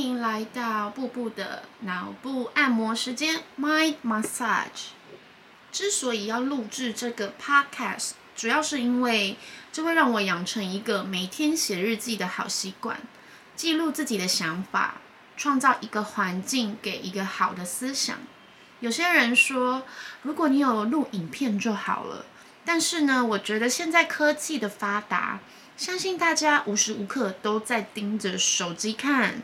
[0.00, 4.92] 欢迎来到步步的脑部按摩时间 （Mind Massage）。
[5.70, 9.36] 之所以要录制这个 Podcast，主要是因为
[9.70, 12.98] 这会让我养成一个每天写日记的好习惯，
[13.54, 15.02] 记录自己的想法，
[15.36, 18.16] 创造一个环境给一个好的思想。
[18.78, 19.82] 有些人说，
[20.22, 22.24] 如果你有录影片就好了，
[22.64, 25.40] 但是呢，我觉得现在科技的发达。
[25.76, 29.42] 相信大家无时无刻都在盯着手机看，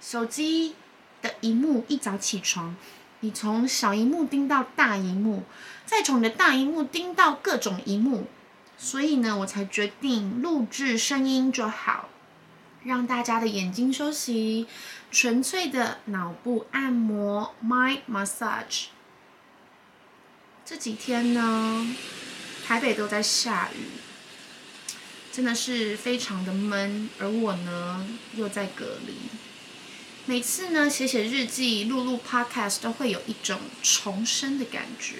[0.00, 0.74] 手机
[1.22, 2.76] 的荧幕一早起床，
[3.20, 5.44] 你从小荧幕盯到大荧幕，
[5.84, 8.26] 再从你的大荧幕盯到各种荧幕，
[8.78, 12.08] 所以呢，我才决定录制声音就好，
[12.84, 14.66] 让大家的眼睛休息，
[15.10, 18.86] 纯粹的脑部按摩 （mind massage）。
[20.64, 21.96] 这几天呢，
[22.64, 23.86] 台北都在下雨。
[25.32, 29.14] 真的是非常的闷，而我呢又在隔离。
[30.28, 35.18] 每次呢写写日记、录录 podcast 都会有一种重生的感觉。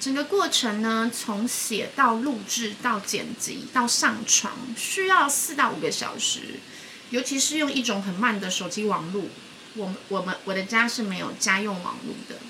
[0.00, 6.60] 整个过程呢，从写到录制到剪辑到上传，需要四到五个小时。
[7.10, 9.24] 尤其是用一种很慢的手机网络，
[9.74, 12.40] 我我们我的家是没有家用网络的。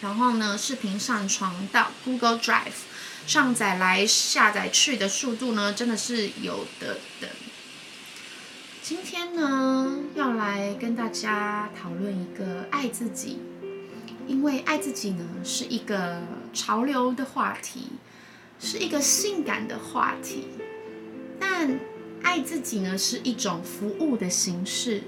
[0.00, 2.86] 然后呢，视频上传到 Google Drive。
[3.26, 7.28] 上载来下载去的速度呢，真的是有的等。
[8.88, 13.38] 今天呢，要来跟大家讨论一个爱自己，
[14.26, 16.22] 因为爱自己呢是一个
[16.54, 17.90] 潮流的话题，
[18.58, 20.44] 是一个性感的话题。
[21.38, 21.78] 但
[22.22, 25.02] 爱自己呢是一种服务的形式，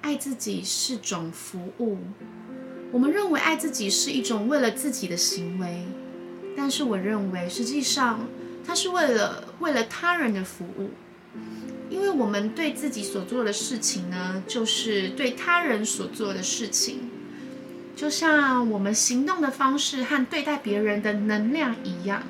[0.00, 1.98] 爱自己是种服务。
[2.92, 5.84] 我们认为爱自己是一种为了自己的行为。
[6.56, 8.28] 但是我认为，实际上
[8.64, 10.90] 它是为了为了他人的服务，
[11.98, 17.10] 因为我们对自己所做的事情呢，就是对他人所做的事情，
[17.96, 22.22] 就像我们行动的方式和对待别人的能量一样。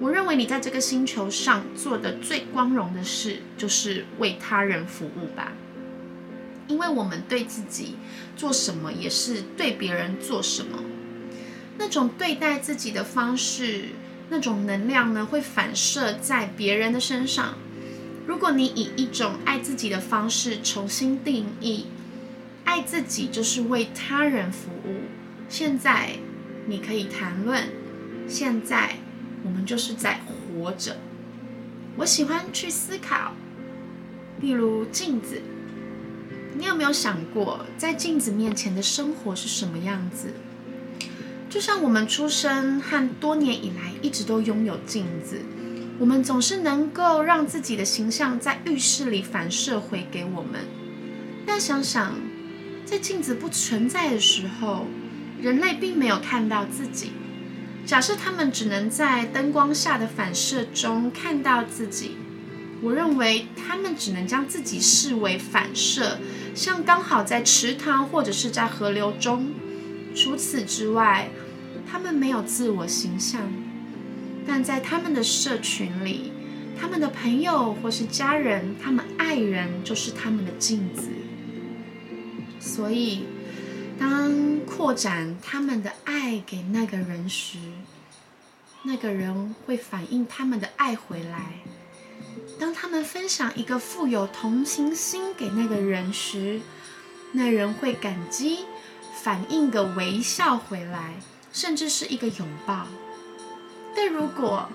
[0.00, 5.52] 我认为你在这个星球上做的最光荣的事，就是为他人服务吧，
[6.66, 7.96] 因为我们对自己
[8.38, 10.82] 做什么，也是对别人做什么。
[11.76, 13.90] 那种对待自己的方式，
[14.30, 17.58] 那种能量呢，会反射在别人的身上。
[18.28, 21.86] 如果你以一种爱自己的方式重新定义，
[22.62, 25.00] 爱自己就是为他人服务。
[25.48, 26.10] 现在
[26.66, 27.70] 你可以谈论，
[28.28, 28.96] 现在
[29.42, 30.98] 我们就是在活着。
[31.96, 33.32] 我喜欢去思考，
[34.42, 35.40] 例如镜子，
[36.54, 40.34] 你有没有想过，在镜子面前的生活是什么样子？
[41.48, 45.40] 就像我们出生和多年以来一直都拥有镜子，
[45.98, 50.60] 我们总是能够让自己的形象在浴室里反射回给我们。
[51.44, 52.14] 但想想，
[52.84, 54.86] 在镜子不存在的时候，
[55.40, 57.12] 人类并没有看到自己。
[57.84, 62.12] 假设他们只能在灯光下的反射中看到自己，
[62.80, 66.18] 我认为他们只能将自己视为反射，
[66.54, 69.52] 像刚好在池塘或者是在河流中。
[70.14, 71.30] 除此之外，
[71.90, 73.40] 他们没有自我形象，
[74.48, 76.32] 但在他们的社群里，
[76.80, 81.10] 他们的朋友或是家人，他们爱人就是他们的镜子。
[82.58, 83.24] 所以，
[83.98, 87.58] 当扩展他们的爱给那个人时，
[88.84, 91.62] 那个人会反映他们的爱回来；
[92.58, 96.60] 当他们分享一个富有同情心给那个人时，
[97.32, 98.60] 那人会感激。
[99.20, 101.14] 反应个微笑回来，
[101.52, 102.86] 甚至是一个拥抱。
[104.00, 104.68] 但如果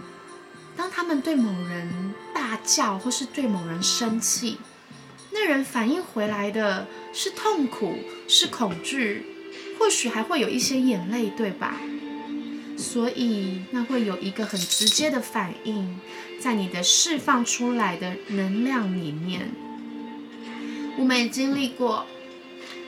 [0.75, 4.57] 当他们对某人大叫，或是对某人生气，
[5.31, 9.25] 那人反应回来的是痛苦，是恐惧，
[9.79, 11.77] 或许还会有一些眼泪，对吧？
[12.77, 15.97] 所以那会有一个很直接的反应，
[16.41, 19.51] 在你的释放出来的能量里面。
[20.97, 22.05] 我们也经历过，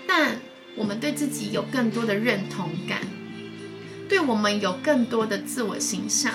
[0.05, 0.41] 但。
[0.77, 2.99] 我们对自己有更多的认同感，
[4.07, 6.33] 对我们有更多的自我形象。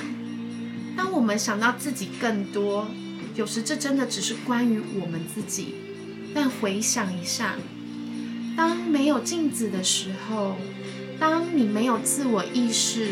[0.96, 2.88] 当我们想到自己更多，
[3.34, 5.75] 有时这真的只是关于我们自己。
[6.34, 7.56] 但回想一下，
[8.56, 10.56] 当没有镜子的时候，
[11.19, 13.08] 当你没有自我意识，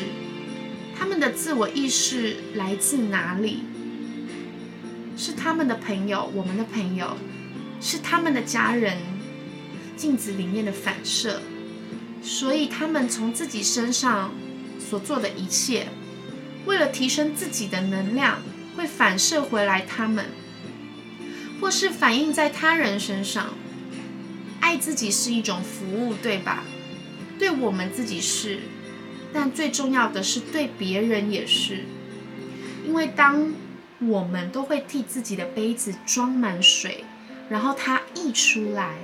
[0.96, 3.64] 他们的自我意识来自哪里？
[5.16, 7.16] 是他们的朋友，我们的朋友，
[7.81, 8.99] 是他们的家人。
[9.96, 11.40] 镜子里面的反射，
[12.22, 14.31] 所以他们从自己身上
[14.88, 15.88] 所做的一切，
[16.64, 18.38] 为了提升自己的能量，
[18.76, 20.26] 会反射回来他们，
[21.61, 23.55] 或是反映在他人身上。
[24.61, 26.64] 爱自己是一种服务，对吧？
[27.38, 28.61] 对我们自己是，
[29.32, 31.84] 但最重要的是对别人也是。
[32.87, 33.52] 因为当
[34.00, 37.05] 我们都会替自己的杯子装满水，
[37.49, 38.96] 然后它溢出来，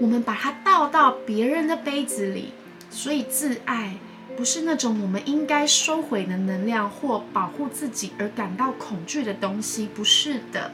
[0.00, 2.52] 我们把它倒到别人的杯子里，
[2.90, 3.94] 所以自爱
[4.36, 10.72] 不是那种我们应该收回的能量或保护自己而感到恐惧的东西，不是的。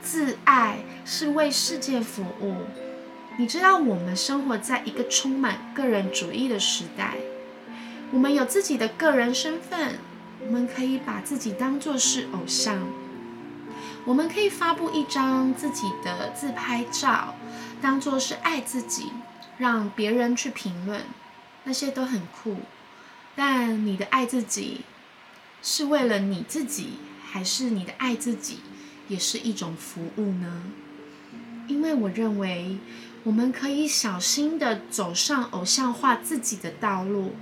[0.00, 2.54] 自爱是为世界服务。
[3.38, 7.14] 你知道，我们生活在一个充满个人主义的时代。
[8.12, 9.98] 我们有自己的个人身份，
[10.46, 12.86] 我们可以把自己当作是偶像。
[14.04, 17.34] 我们可以发布一张自己的自拍照，
[17.80, 19.12] 当作是爱自己，
[19.58, 21.00] 让别人去评论，
[21.64, 22.56] 那些都很酷。
[23.34, 24.82] 但你的爱自己
[25.62, 28.60] 是为了你自己，还是你的爱自己
[29.08, 30.64] 也是一种服务呢？
[31.68, 32.78] 因为我认为。
[33.24, 37.36] 我们可以小心的走上偶像化自己的道路，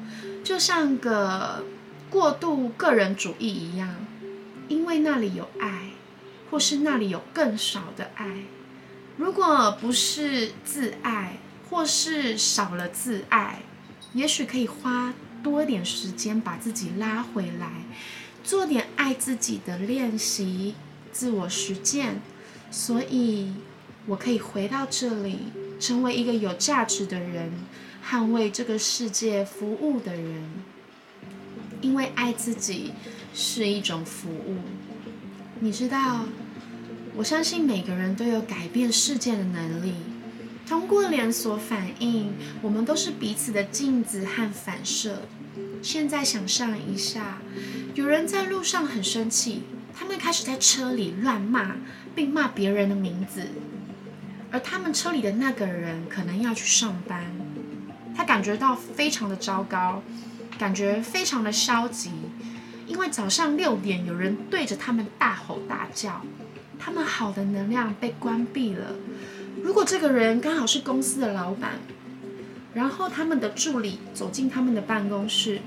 [0.44, 1.64] 就像个
[2.10, 3.96] 过度个人主义一样，
[4.68, 5.92] 因为那里有爱，
[6.50, 8.26] 或是那里有更少的爱。
[9.16, 11.38] 如果不是自爱，
[11.70, 13.62] 或是少了自爱，
[14.12, 17.84] 也许可以花多点时间把自己拉回来，
[18.42, 20.74] 做点爱自己的练习，
[21.12, 22.20] 自我实践。
[22.70, 23.54] 所以，
[24.06, 25.38] 我可以回到这里。
[25.80, 27.50] 成为一个有价值的人，
[28.06, 30.42] 捍卫这个世界服务的人，
[31.80, 32.92] 因为爱自己
[33.32, 34.58] 是一种服务。
[35.60, 36.26] 你知道，
[37.16, 39.94] 我相信每个人都有改变世界的能力。
[40.70, 42.32] 通过连锁反应，
[42.62, 45.22] 我们都是彼此的镜子和反射。
[45.82, 47.38] 现在想象一下，
[47.94, 51.74] 有人在路上很生气，他们开始在车里乱骂，
[52.14, 53.48] 并骂别人的名字。
[54.52, 57.24] 而他们车里的那个人可能要去上班，
[58.16, 60.04] 他感觉到非常的糟糕，
[60.56, 62.12] 感觉非常的消极，
[62.86, 66.24] 因为早上六点有人对着他们大吼大叫，
[66.78, 68.94] 他们好的能量被关闭了。
[69.62, 71.78] 如果这个人刚好是公司的老板，
[72.74, 75.60] 然后他们的助理走进他们的办公室，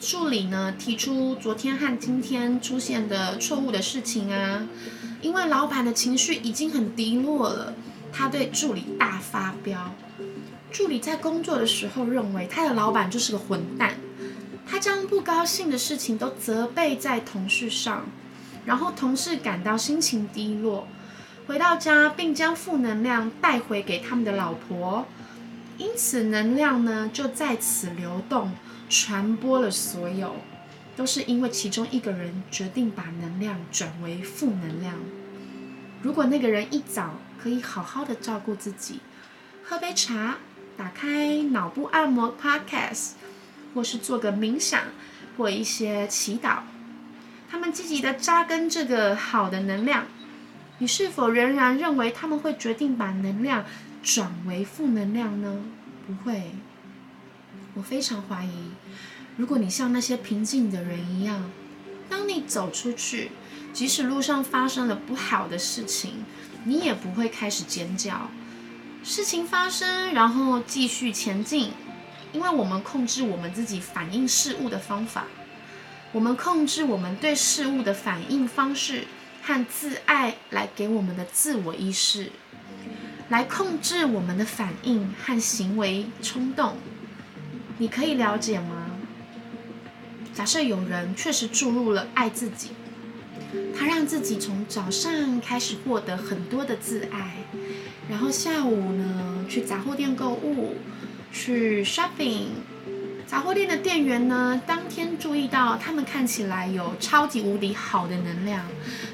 [0.00, 4.66] 助理呢提出昨天和今天出现的错误的事情啊。
[5.22, 7.74] 因为老板的情绪已经很低落了，
[8.10, 9.94] 他对助理大发飙。
[10.70, 13.94] 助理在工作的时候认为他的老板就是个混蛋，
[14.66, 18.06] 他将不高兴的事情都责备在同事上，
[18.64, 20.88] 然后同事感到心情低落，
[21.50, 25.08] 回到家并将负能量带回给他们的老婆，
[25.78, 28.52] 因此能量呢就在此流动，
[28.88, 30.36] 传播了所有。
[30.94, 34.94] 都是因为其中一个人决定把能量转为负能量。
[36.02, 39.00] 如果那个人一早可以好好的照顾自己，
[39.64, 40.36] 喝杯茶，
[40.76, 43.14] 打开脑部按摩 Podcast，
[43.74, 44.82] 或是做个冥想
[45.36, 46.58] 或一些祈祷，
[47.50, 50.06] 他们积极的扎根这个好的能量，
[50.80, 53.66] 你是否仍然认为他们会决定把能量
[54.02, 55.62] 转为负能量呢？
[56.06, 56.52] 不会，
[57.74, 58.70] 我非常怀疑。
[59.36, 61.50] 如果你像那些平静的人一样，
[62.08, 63.30] 当你走出去，
[63.74, 66.24] 即使路上发生了不好的事情，
[66.64, 68.30] 你也不会开始尖叫。
[69.04, 71.72] 事情发生，然后继续前进，
[72.32, 75.26] 因为我们控制我们自己反应事物的方法，
[76.12, 79.04] 我们控制我们对事物的反应方式
[79.42, 82.30] 和自爱来给我们的自我意识，
[83.28, 86.76] 来控制我们的反应和行为冲动。
[87.78, 88.86] 你可以了解吗？
[90.32, 92.70] 假设有人确实注入了爱自己，
[93.76, 97.38] 他让自己从早上开始获得很多的自爱，
[98.08, 100.76] 然后下午呢去杂货店购物，
[101.32, 102.46] 去 shopping，
[103.30, 108.66] 杂货店的店员呢当天注意到他们看起来有超级无敌好的能量，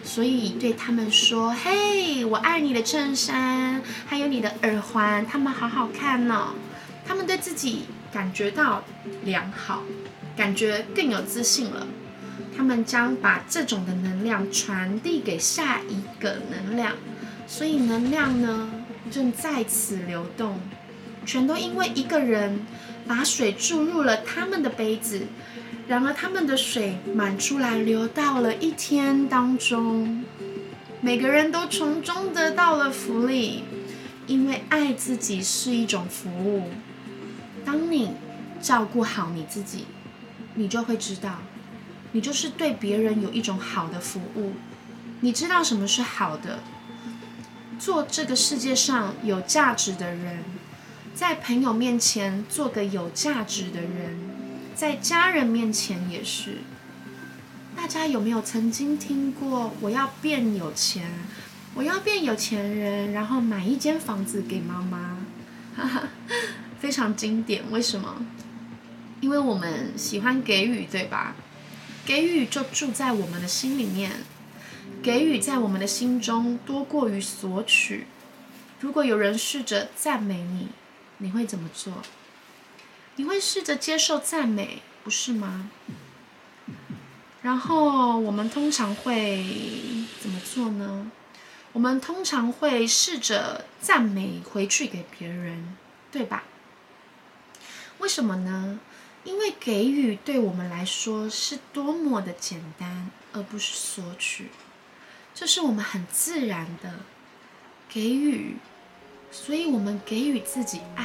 [0.03, 6.55] 所以对他们说：“嘿，我爱你的衬衫，还有你的耳环，它们好好看呢。”
[7.07, 8.83] 他们对自己感觉到
[9.23, 9.83] 良好。
[10.35, 11.87] 感觉更有自信了，
[12.57, 16.95] 他们将把这种的能量传递给下一个能量，
[17.47, 18.71] 所以能量呢
[19.11, 20.59] 正在此流动，
[21.27, 22.67] 全都因为一个人
[23.07, 25.23] 把水注入了他们的杯子，
[25.89, 30.25] 然而他们的水满出来流到了一天当中，
[31.01, 33.65] 每个人都从中得到了福利，
[34.27, 36.71] 因为爱自己是一种服务，
[37.65, 38.13] 当你
[38.61, 39.87] 照顾好你自己。
[40.59, 41.43] 你就会知道，
[42.13, 44.55] 你就是对别人有一种好的服务。
[45.21, 46.61] 你知道什么是好的？
[47.79, 50.43] 做这个世界上有价值的人，
[51.17, 54.19] 在朋友面前做个有价值的人，
[54.75, 56.59] 在家人面前也是。
[57.75, 61.11] 大家有没有曾经听过“我要变有钱，
[61.73, 65.17] 我要变有钱人”，然后买一间房子给妈妈？
[65.75, 66.03] 哈哈，
[66.79, 67.63] 非常经典。
[67.71, 68.27] 为什么？
[69.23, 71.35] 因为我们喜欢给予，对吧？
[72.05, 74.13] 给予就住在我们的心里面。
[75.03, 78.07] 给予在我们的心中多过于索取。
[78.81, 80.69] 如果有人试着赞美你，
[81.19, 81.93] 你会怎么做？
[83.17, 85.71] 你会试着接受赞美，不是吗？
[87.43, 89.45] 然后我们通常会
[90.21, 91.11] 怎么做呢？
[91.73, 95.77] 我们通常会试着赞美回去给别人，
[96.11, 96.43] 对吧？
[97.99, 98.81] 为什么呢？
[99.25, 104.51] 因为给予对我们来说是多么的简单，而不是索取。
[105.35, 107.01] 这是我们很自然的
[107.89, 108.57] 给予，
[109.31, 111.05] 所以我们给予自己爱，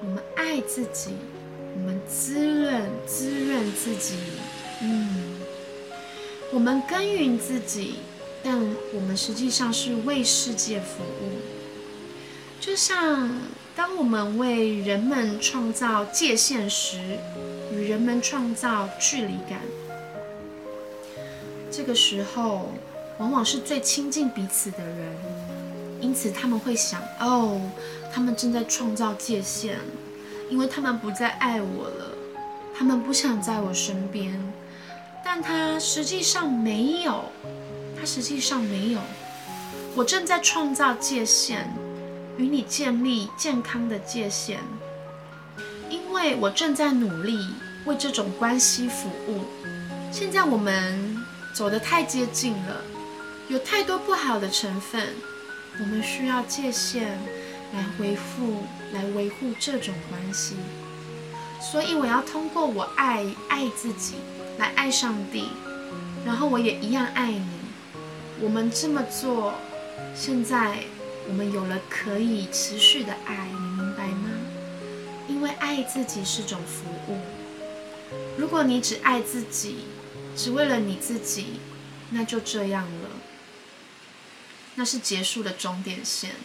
[0.00, 1.10] 我们爱自己，
[1.74, 4.14] 我们滋润滋润自己，
[4.82, 5.40] 嗯，
[6.52, 7.96] 我们耕耘自己，
[8.42, 8.58] 但
[8.92, 11.38] 我们实际上是为世界服务。
[12.58, 13.30] 就像
[13.76, 16.98] 当我们为人们创造界限时，
[17.72, 19.60] 与人们创造距离感，
[21.70, 22.72] 这个时候。
[23.18, 25.16] 往往是最亲近彼此的人，
[26.06, 27.60] 因此他们会想：哦，
[28.14, 29.76] 他们正在创造界限，
[30.48, 32.16] 因为他们不再爱我了，
[32.78, 34.40] 他们不想在我身边。
[35.24, 37.24] 但他实际上没有，
[37.98, 39.00] 他实际上没有。
[39.96, 41.74] 我正在创造界限，
[42.38, 44.60] 与你建立健康的界限，
[45.90, 47.36] 因为我正在努力
[47.84, 49.40] 为这种关系服务。
[50.12, 51.20] 现在我们
[51.52, 52.80] 走得太接近了。
[53.48, 55.00] 有太多不好的成分，
[55.80, 57.18] 我们需要界限
[57.74, 60.56] 来回复、来维护这种关系。
[61.60, 64.14] 所以我要通过我爱爱自己
[64.58, 65.48] 来爱上帝，
[66.24, 67.48] 然后我也一样爱你。
[68.40, 69.54] 我们这么做，
[70.14, 70.80] 现在
[71.26, 74.30] 我们有了可以持续的爱，你明白吗？
[75.28, 77.18] 因为爱自己是种服务。
[78.38, 79.86] 如果你只爱自己，
[80.36, 81.60] 只为了你自己，
[82.10, 83.10] 那就这样了。
[84.76, 86.36] 那是结束的终点线，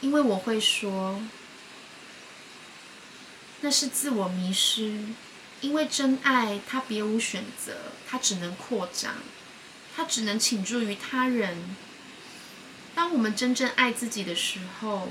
[0.00, 1.20] 因为我会说，
[3.60, 5.00] 那是自我迷失。
[5.60, 9.14] 因为真爱，它别无选择，它只能扩张，
[9.94, 11.76] 它只能倾注于他人。
[12.96, 15.08] 当我们真正爱自己的时候，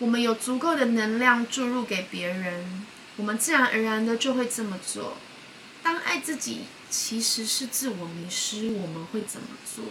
[0.00, 2.84] 我们有足够的能量注入给别人，
[3.14, 5.18] 我们自然而然的就会这么做。
[5.84, 9.84] 当爱自己其实是自我迷失，我们会怎么做？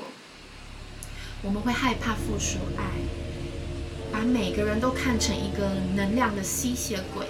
[1.45, 2.83] 我们会害怕付出爱，
[4.11, 7.27] 把每个人都看成一个能量的吸血鬼。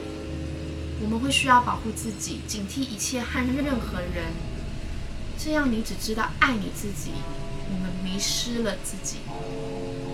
[1.01, 4.31] 我们会需要保护自己，警惕一切和任何人。
[5.37, 7.11] 这样你只知道爱你自己，
[7.69, 9.17] 我们迷失了自己。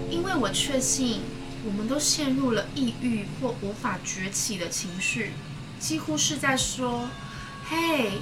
[0.10, 1.22] 因为我确信，
[1.63, 5.34] 我们都陷入了抑郁或无法崛起的情绪，
[5.79, 7.08] 几乎是在说
[7.70, 8.13] ：“嘿，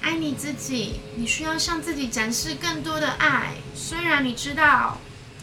[0.00, 4.98] 爱你自己，你需要向自己展示更多的爱。”虽然你知道。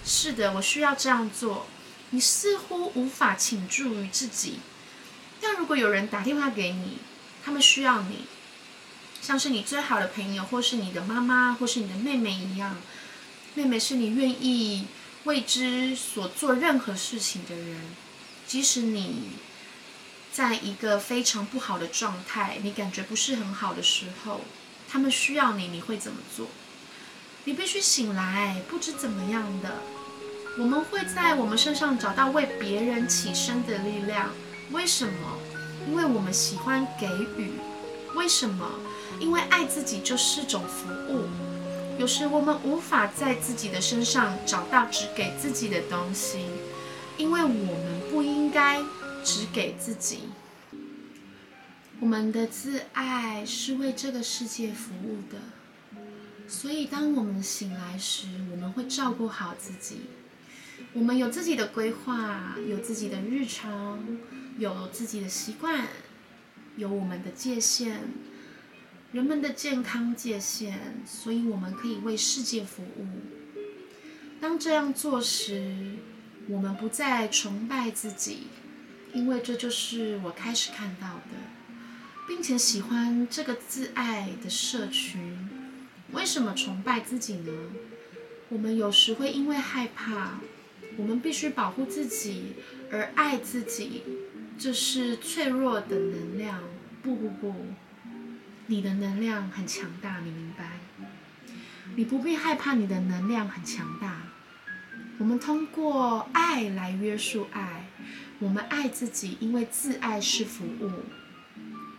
[0.07, 1.67] 是的，我需要这样做。
[2.11, 4.61] 你似乎无法倾注于自己，
[5.41, 6.99] 但如果有人打电话给你，
[7.43, 8.19] 他们需要你，
[9.21, 12.77] 像是你最好的朋友，或是你的妈妈，或是你的妹妹一样。
[13.53, 14.87] 妹妹是你愿意
[15.25, 17.81] 为之所做任何事情的人，
[18.47, 19.31] 即使你
[20.31, 24.45] 在一个非常不好的状态，你感觉不是很好的时候，
[24.89, 26.47] 他们需要你，你会怎么做？
[27.43, 29.81] 你必须醒来，不知怎么样的。
[30.59, 34.31] 我们会在我们身上找到为别人起身的力量。
[34.71, 35.37] 为什么？
[35.87, 37.51] 因为我们喜欢给予。
[38.15, 38.67] 为什么？
[39.19, 41.27] 因为爱自己就是种服务。
[41.99, 46.39] 有时我们无法在自己的身上找到只给自己的东西，
[47.17, 48.81] 因为我们不应该
[49.23, 50.29] 只给自己。
[51.99, 55.37] 我们的自爱是为这个世界服务的。
[56.47, 60.01] 所以，当我们醒来时，我们会照顾好自己。
[60.93, 64.03] 我们有自己的规划，有自己的日常，
[64.57, 65.87] 有自己的习惯，
[66.75, 67.99] 有我们的界限，
[69.11, 70.73] 人们的健康界限，
[71.05, 73.05] 所以我们可以为世界服务。
[74.39, 75.97] 当这样做时，
[76.47, 78.47] 我们不再崇拜自己，
[79.13, 81.35] 因为这就是我开始看到的，
[82.27, 85.49] 并且喜欢这个自爱的社群。
[86.13, 87.51] 为什么崇拜自己呢？
[88.49, 90.39] 我们有时会因为害怕。
[90.97, 92.55] 我们必须保护自己
[92.91, 94.03] 而爱自己，
[94.57, 96.63] 这是脆弱的能量。
[97.03, 97.55] 不不不，
[98.65, 100.79] 你的能量很强大，你明白？
[101.95, 104.23] 你不必害怕你的能量很强大。
[105.19, 107.85] 我们通过爱来约束爱，
[108.39, 110.91] 我们爱自己，因为自爱是服务。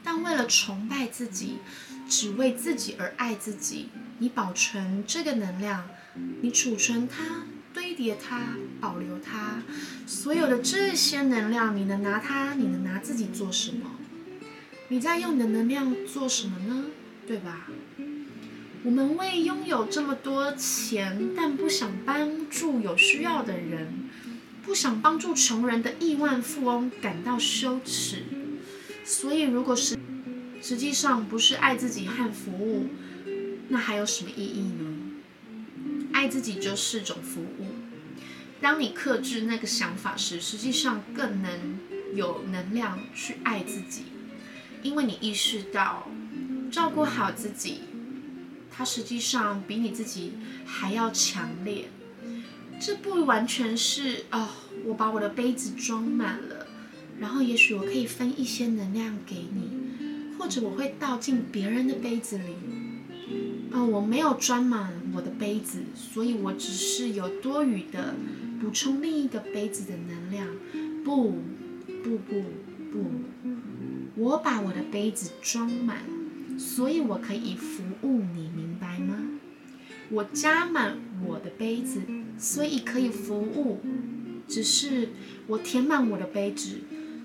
[0.05, 1.59] 但为了崇拜自己，
[2.09, 3.89] 只为自己而爱自己，
[4.19, 5.89] 你保存这个能量，
[6.43, 7.45] 你储存它，
[7.99, 9.61] 叠它，保留它，
[10.07, 13.91] 所有的这些能量，你能拿它，你能拿自己做什么？
[14.87, 16.85] 你在用你的能量做什么呢？
[17.27, 17.67] 对吧？
[18.85, 24.09] 我们为拥有这么多钱，但不想帮助有需要的人，
[24.63, 28.23] 不想帮助穷人的亿万富翁感到羞耻。
[29.05, 29.99] 所以，如果是
[30.63, 32.87] 实际上不是爱自己和服务，
[33.71, 34.95] 那还有什么意义呢？
[36.13, 37.78] 爱自己就是种服务。
[38.61, 41.79] 当你克制那个想法时，实际上更能
[42.15, 44.03] 有能量去爱自己，
[44.83, 46.09] 因为你意识到
[46.71, 47.83] 照顾好自己。
[48.71, 50.35] 它实际上比你自己
[50.65, 51.89] 还要强烈。
[52.81, 54.49] 这不完全是哦，
[54.85, 56.67] 我把我的杯子装满了，
[57.19, 62.55] 然后也许我可以分一些能量给你，或者我会倒进别人的杯子里。
[63.73, 68.15] 哦，我没有装满我的杯子，所以我只是有多余的
[68.61, 70.47] 补充另一个杯子的能量。
[71.05, 71.43] 不，
[72.03, 72.43] 不，不，
[72.93, 73.11] 不，
[74.17, 75.99] 我把我的杯子装满，
[76.59, 78.69] 所以我可以服务你明。
[78.81, 79.19] 白吗？
[80.09, 82.03] 我加满我的杯子，
[82.39, 83.81] 所以可以服务。
[84.47, 85.09] 只是
[85.49, 86.79] 我填满我的杯子，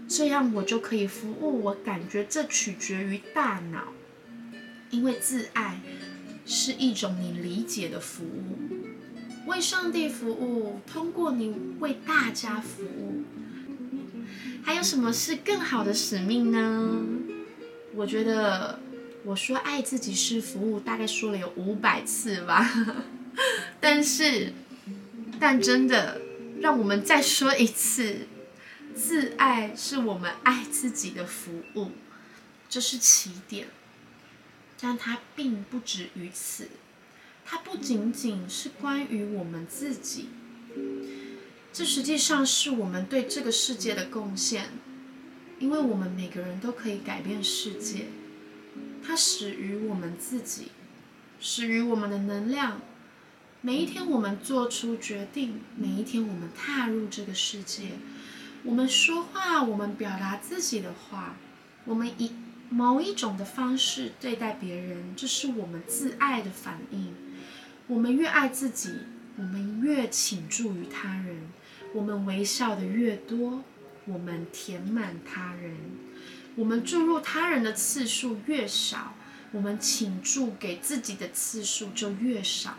[0.08, 1.62] 这样我就可以服务。
[1.64, 3.94] 我感觉这取决于大脑，
[4.90, 5.80] 因为自爱
[6.44, 8.58] 是一种你理解的服务，
[9.46, 13.24] 为上帝服务，通过你为大家服务。
[14.64, 17.02] 还有什么是更好的使命呢？
[17.96, 18.80] 我觉得。
[19.26, 22.70] 我说爱自己是服务，大概说了有五百次吧，
[23.80, 24.52] 但是，
[25.40, 26.20] 但真的，
[26.60, 28.28] 让我们再说一次，
[28.94, 31.92] 自爱是我们爱自己的服务，
[32.68, 33.68] 这是起点，
[34.78, 36.68] 但它并不止于此，
[37.46, 40.30] 它不仅仅是关于我们自己，
[41.72, 44.70] 这实际上是我们对这个世界的贡献，
[45.60, 48.08] 因为我们每个人都可以改变世界。
[49.06, 50.72] 它始于我们自己，
[51.40, 52.80] 始于我们的能量。
[53.62, 57.92] 每一天，我们做出决定；每一天，我们踏入这个世界。
[58.64, 61.36] 我们说话，我们表达自己的话，
[61.86, 62.32] 我们以
[62.70, 67.14] 某一种的方式对待别人，这是我们自爱的反应。
[67.88, 68.90] 我们越爱自己，
[69.38, 71.50] 我们越倾注于他人。
[71.94, 73.64] 我们微笑的越多，
[74.06, 75.76] 我们填满他人。
[76.56, 79.16] 我们注入他人的次数越少，
[79.52, 82.78] 我们倾注给自己的次数就越少。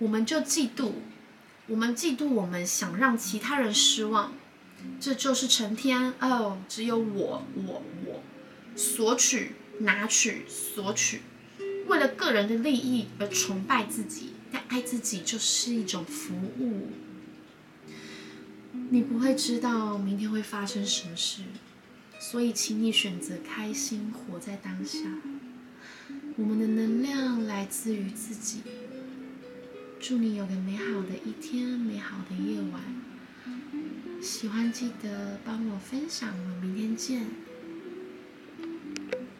[0.00, 0.92] 我们就嫉妒，
[1.68, 4.32] 我们嫉妒，我们想让其他人失望，
[4.98, 8.22] 这就是成天哦，只有我我我，
[8.74, 11.20] 索取拿取索取，
[11.86, 16.88] 为了个人的利益而崇拜自己，但爱自己就是一种服务。
[18.90, 21.42] 你不会知道明天会发生什么事。
[22.20, 25.00] 所以，请你选择开心，活在当下。
[26.36, 28.62] 我们的能量来自于自己。
[30.00, 32.80] 祝你有个美好的一天，美好的夜晚。
[34.22, 37.26] 喜欢记得帮我分享，我明天见。